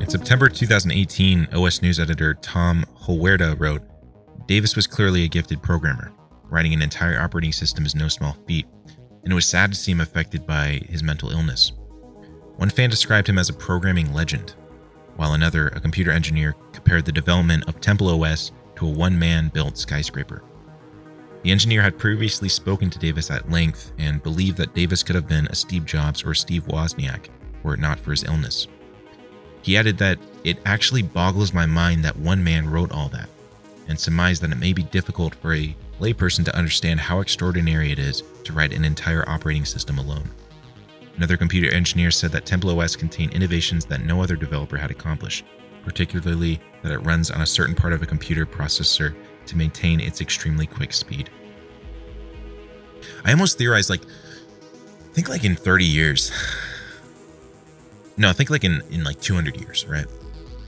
[0.00, 3.82] In September 2018, OS News editor Thom Holwerda wrote
[4.46, 6.12] Davis was clearly a gifted programmer.
[6.44, 8.66] Writing an entire operating system is no small feat,
[9.22, 11.72] and it was sad to see him affected by his mental illness.
[12.56, 14.54] One fan described him as a programming legend,
[15.16, 19.48] while another, a computer engineer, compared the development of Temple OS to a one man
[19.48, 20.42] built skyscraper.
[21.42, 25.28] The engineer had previously spoken to Davis at length and believed that Davis could have
[25.28, 27.28] been a Steve Jobs or Steve Wozniak
[27.62, 28.66] were it not for his illness.
[29.62, 33.28] He added that it actually boggles my mind that one man wrote all that,
[33.88, 37.98] and surmised that it may be difficult for a layperson to understand how extraordinary it
[37.98, 40.30] is to write an entire operating system alone.
[41.16, 45.44] Another computer engineer said that Temple OS contained innovations that no other developer had accomplished,
[45.84, 49.14] particularly that it runs on a certain part of a computer processor
[49.50, 51.28] to maintain its extremely quick speed.
[53.24, 54.02] I almost theorized like
[55.12, 56.32] think like in 30 years.
[58.16, 60.04] No, I think like in in like 200 years, right?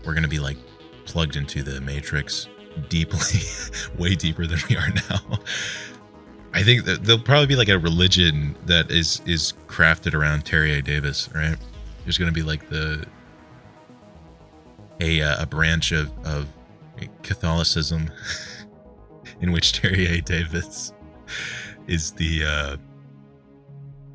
[0.06, 0.56] We're going to be like
[1.04, 2.48] plugged into the matrix
[2.88, 3.40] deeply
[3.98, 5.38] way deeper than we are now.
[6.54, 10.72] I think that there'll probably be like a religion that is is crafted around Terry
[10.72, 10.80] A.
[10.80, 11.58] Davis, right?
[12.04, 13.04] There's going to be like the
[15.00, 16.48] a uh, a branch of of
[17.22, 18.10] Catholicism
[19.42, 20.20] in which Terry A.
[20.22, 20.92] Davis
[21.86, 22.76] is the uh,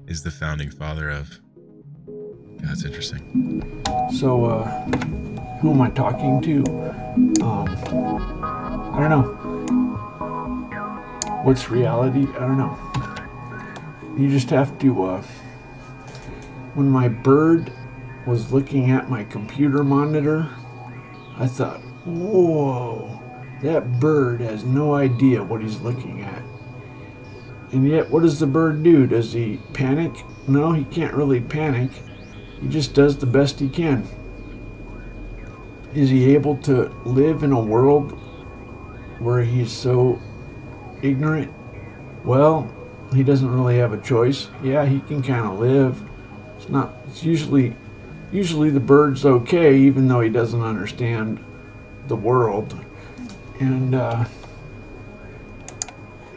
[0.08, 1.40] is the founding father of.
[2.60, 3.84] That's interesting.
[4.16, 4.66] So, uh,
[5.60, 6.64] who am I talking to?
[7.44, 7.68] Um,
[8.94, 9.34] I don't know.
[11.44, 12.26] What's reality?
[12.36, 12.78] I don't know.
[14.18, 15.04] You just have to.
[15.04, 15.22] Uh,
[16.74, 17.72] when my bird
[18.26, 20.50] was looking at my computer monitor,
[21.38, 23.17] I thought, whoa,
[23.62, 26.42] that bird has no idea what he's looking at.
[27.72, 29.06] And yet, what does the bird do?
[29.08, 30.24] Does he panic?
[30.48, 31.92] No, he can't really panic.
[32.62, 34.08] He just does the best he can.
[35.94, 38.12] Is he able to live in a world
[39.20, 40.22] where he's so
[41.02, 41.52] ignorant?
[42.24, 42.72] Well,
[43.14, 44.48] he doesn't really have a choice.
[44.64, 46.02] Yeah, he can kind of live.
[46.58, 47.76] It's not, it's usually,
[48.32, 51.44] usually the bird's okay, even though he doesn't understand
[52.08, 52.80] the world.
[53.60, 54.26] And, uh,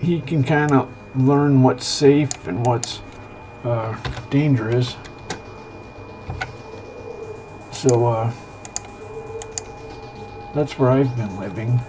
[0.00, 3.00] he can kind of learn what's safe and what's
[3.64, 3.94] uh,
[4.30, 4.96] dangerous.
[7.70, 8.32] So uh,
[10.54, 11.80] that's where I've been living.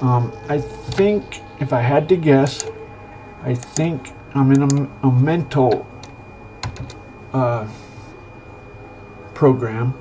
[0.00, 2.64] Um, I think, if I had to guess,
[3.42, 5.86] I think I'm in a, a mental
[7.32, 7.68] uh,
[9.34, 9.94] program.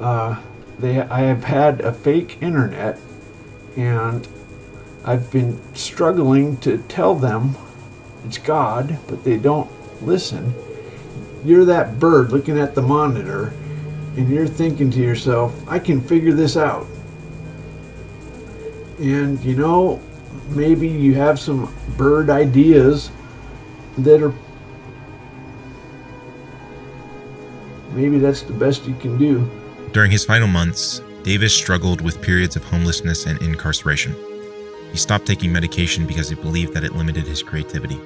[0.00, 0.40] Uh,
[0.78, 2.98] they, I have had a fake internet,
[3.76, 4.26] and
[5.04, 7.56] I've been struggling to tell them
[8.24, 9.70] it's God, but they don't
[10.02, 10.52] listen.
[11.44, 13.52] You're that bird looking at the monitor,
[14.16, 16.86] and you're thinking to yourself, I can figure this out.
[18.98, 20.00] And you know,
[20.50, 23.10] maybe you have some bird ideas
[23.98, 24.34] that are
[27.92, 29.48] maybe that's the best you can do.
[29.92, 34.14] During his final months, Davis struggled with periods of homelessness and incarceration.
[34.92, 37.98] He stopped taking medication because he believed that it limited his creativity.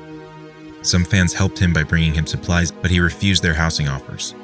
[0.80, 4.34] Some fans helped him by bringing him supplies, but he refused their housing offers.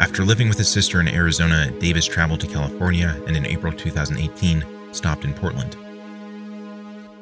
[0.00, 4.64] After living with his sister in Arizona, Davis traveled to California and in April 2018
[4.92, 5.76] stopped in Portland.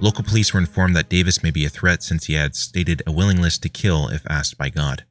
[0.00, 3.12] Local police were informed that Davis may be a threat since he had stated a
[3.12, 5.04] willingness to kill if asked by God.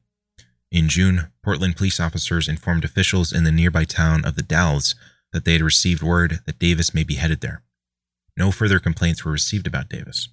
[0.72, 4.96] In June, Portland police officers informed officials in the nearby town of the Dalles
[5.32, 7.62] that they had received word that Davis may be headed there.
[8.36, 10.28] No further complaints were received about Davis.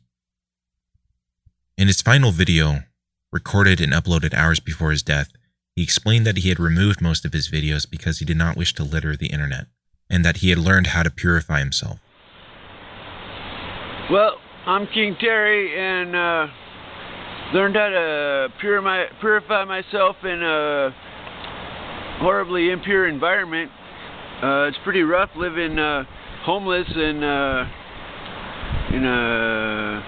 [1.77, 2.83] In his final video,
[3.31, 5.31] recorded and uploaded hours before his death,
[5.75, 8.73] he explained that he had removed most of his videos because he did not wish
[8.73, 9.67] to litter the internet,
[10.09, 11.99] and that he had learned how to purify himself.
[14.11, 16.47] Well, I'm King Terry, and uh,
[17.53, 20.93] learned how to purify, purify myself in a
[22.19, 23.71] horribly impure environment.
[24.41, 26.05] Uh, it's pretty rough living uh,
[26.43, 27.65] homeless and uh,
[28.95, 30.01] in a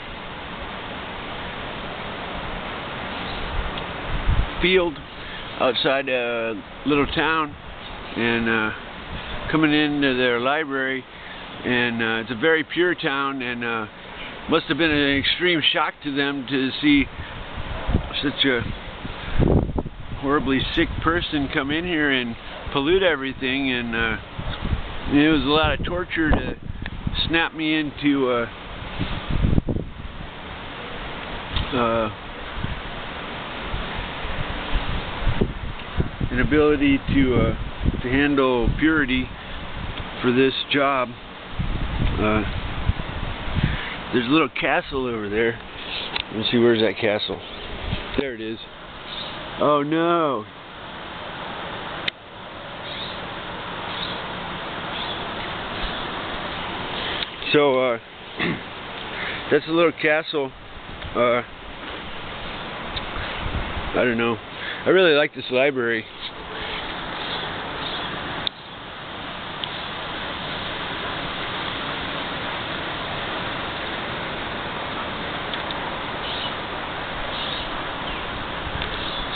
[4.61, 4.97] field
[5.59, 6.53] outside a
[6.85, 7.53] little town
[8.15, 8.71] and uh,
[9.51, 11.03] coming into their library
[11.65, 13.85] and uh, it's a very pure town and uh,
[14.49, 17.03] must have been an extreme shock to them to see
[18.23, 18.61] such a
[20.21, 22.33] horribly sick person come in here and
[22.71, 24.17] pollute everything and uh,
[25.13, 26.55] it was a lot of torture to
[27.27, 28.45] snap me into uh,
[31.73, 32.09] uh,
[36.31, 39.27] an ability to uh, to handle purity
[40.21, 41.09] for this job.
[41.09, 42.43] Uh,
[44.13, 45.59] there's a little castle over there.
[46.35, 47.41] Let's see, where's that castle?
[48.19, 48.59] There it is.
[49.59, 50.45] Oh no!
[57.53, 57.99] So, uh,
[59.51, 60.49] that's a little castle.
[61.13, 61.41] Uh,
[63.93, 64.37] I don't know.
[64.85, 66.05] I really like this library.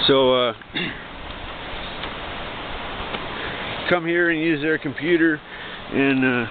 [0.08, 0.54] So, uh,
[3.90, 5.42] come here and use their computer
[5.92, 6.46] and uh,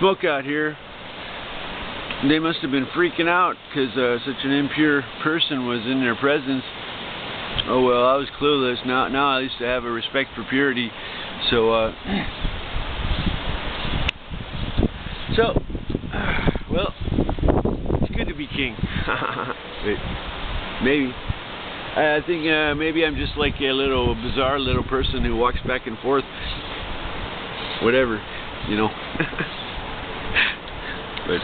[0.00, 0.76] smoke out here.
[2.28, 6.16] They must have been freaking out because uh, such an impure person was in their
[6.16, 6.64] presence.
[7.66, 8.84] Oh well, I was clueless.
[8.86, 10.90] Now, now I used to have a respect for purity.
[11.50, 11.92] So, uh,
[15.36, 15.62] so,
[16.70, 16.94] well,
[18.02, 18.76] it's good to be king.
[19.84, 19.98] Wait,
[20.82, 21.14] maybe.
[21.96, 25.86] I think uh, maybe I'm just like a little bizarre little person who walks back
[25.86, 26.24] and forth.
[27.82, 28.22] Whatever,
[28.68, 28.88] you know.
[31.26, 31.40] but.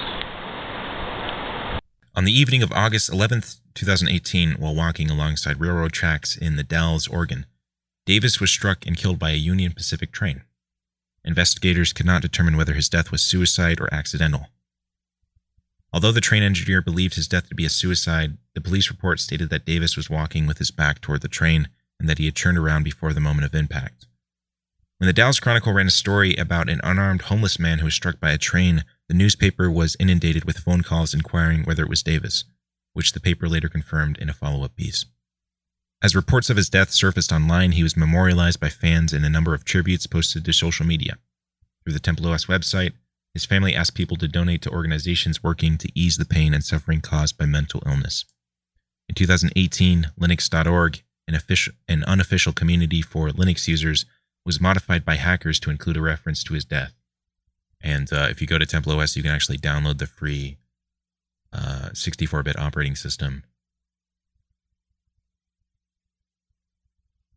[2.16, 7.07] On the evening of August 11th, 2018, while walking alongside railroad tracks in the Dalles,
[7.07, 7.47] Oregon,
[8.05, 10.43] Davis was struck and killed by a Union Pacific train.
[11.25, 14.49] Investigators could not determine whether his death was suicide or accidental.
[15.93, 19.49] Although the train engineer believed his death to be a suicide, the police report stated
[19.51, 21.69] that Davis was walking with his back toward the train
[22.01, 24.07] and that he had turned around before the moment of impact.
[24.99, 28.19] When the Dalles Chronicle ran a story about an unarmed homeless man who was struck
[28.19, 32.45] by a train, the newspaper was inundated with phone calls inquiring whether it was Davis,
[32.93, 35.05] which the paper later confirmed in a follow up piece.
[36.03, 39.55] As reports of his death surfaced online, he was memorialized by fans in a number
[39.55, 41.19] of tributes posted to social media.
[41.83, 42.93] Through the Temple OS website,
[43.33, 47.01] his family asked people to donate to organizations working to ease the pain and suffering
[47.01, 48.25] caused by mental illness.
[49.09, 54.07] In 2018, Linux.org, an, official, an unofficial community for Linux users,
[54.45, 56.95] was modified by hackers to include a reference to his death.
[57.87, 60.59] And uh, if you go to Temple OS, you can actually download the free
[61.93, 63.45] 64 uh, operating system.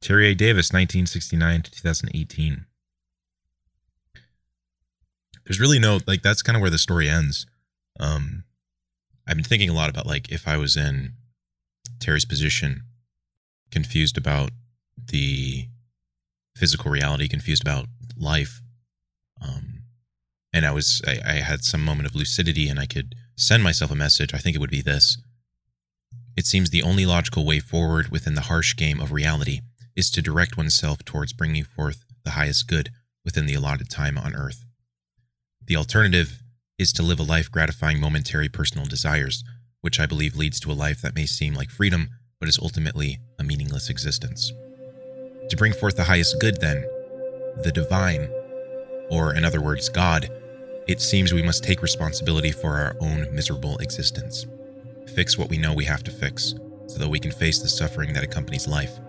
[0.01, 0.33] Terry A.
[0.33, 2.65] Davis, 1969 to 2018.
[5.45, 7.45] there's really no like that's kind of where the story ends.
[7.99, 8.43] Um,
[9.27, 11.13] I've been thinking a lot about like if I was in
[11.99, 12.83] Terry's position,
[13.71, 14.49] confused about
[15.07, 15.67] the
[16.55, 17.85] physical reality, confused about
[18.15, 18.61] life,
[19.41, 19.68] um,
[20.53, 23.91] and I was I, I had some moment of lucidity and I could send myself
[23.91, 24.33] a message.
[24.33, 25.17] I think it would be this.
[26.37, 29.61] It seems the only logical way forward within the harsh game of reality
[29.95, 32.91] is to direct oneself towards bringing forth the highest good
[33.25, 34.63] within the allotted time on earth.
[35.65, 36.41] The alternative
[36.77, 39.43] is to live a life gratifying momentary personal desires,
[39.81, 43.19] which I believe leads to a life that may seem like freedom, but is ultimately
[43.37, 44.51] a meaningless existence.
[45.49, 46.85] To bring forth the highest good, then,
[47.63, 48.29] the divine,
[49.09, 50.29] or in other words, God,
[50.87, 54.47] it seems we must take responsibility for our own miserable existence.
[55.13, 56.55] Fix what we know we have to fix,
[56.87, 58.99] so that we can face the suffering that accompanies life,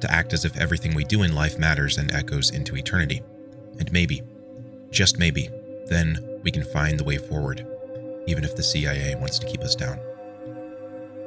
[0.00, 3.22] to act as if everything we do in life matters and echoes into eternity.
[3.78, 4.22] And maybe,
[4.90, 5.50] just maybe,
[5.86, 7.66] then we can find the way forward,
[8.26, 9.98] even if the CIA wants to keep us down.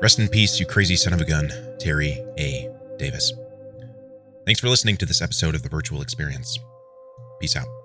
[0.02, 2.70] Rest in peace, you crazy son of a gun, Terry A.
[2.98, 3.34] Davis.
[4.46, 6.58] Thanks for listening to this episode of The Virtual Experience.
[7.40, 7.77] Peace out.